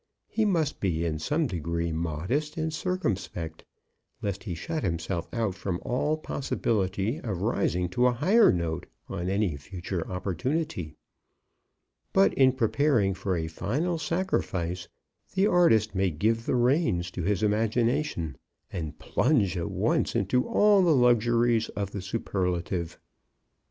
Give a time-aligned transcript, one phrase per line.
[0.29, 3.63] He must be in some degree modest and circumspect,
[4.19, 9.29] lest he shut himself out from all possibility of rising to a higher note on
[9.29, 10.95] any future opportunity.
[12.13, 14.87] But in preparing for a final sacrifice
[15.35, 18.37] the artist may give the reins to his imagination,
[18.73, 22.97] and plunge at once into all the luxuries of the superlative.